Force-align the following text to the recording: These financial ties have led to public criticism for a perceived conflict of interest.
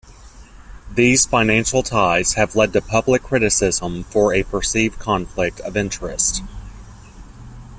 These 0.91 1.27
financial 1.27 1.83
ties 1.83 2.33
have 2.33 2.55
led 2.55 2.73
to 2.73 2.81
public 2.81 3.21
criticism 3.21 4.03
for 4.05 4.33
a 4.33 4.41
perceived 4.41 4.97
conflict 4.97 5.59
of 5.59 5.77
interest. 5.77 6.41